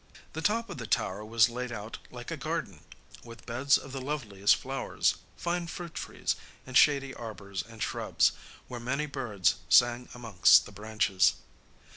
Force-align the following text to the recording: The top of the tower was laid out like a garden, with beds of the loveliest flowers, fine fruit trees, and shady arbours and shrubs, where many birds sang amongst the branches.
The 0.33 0.41
top 0.41 0.67
of 0.71 0.79
the 0.79 0.87
tower 0.87 1.23
was 1.23 1.47
laid 1.47 1.71
out 1.71 1.99
like 2.09 2.31
a 2.31 2.35
garden, 2.35 2.79
with 3.23 3.45
beds 3.45 3.77
of 3.77 3.91
the 3.91 4.01
loveliest 4.01 4.55
flowers, 4.55 5.17
fine 5.37 5.67
fruit 5.67 5.93
trees, 5.93 6.35
and 6.65 6.75
shady 6.75 7.13
arbours 7.13 7.61
and 7.61 7.83
shrubs, 7.83 8.31
where 8.67 8.79
many 8.79 9.05
birds 9.05 9.57
sang 9.69 10.09
amongst 10.15 10.65
the 10.65 10.71
branches. 10.71 11.33